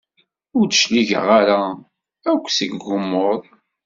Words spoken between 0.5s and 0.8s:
Ur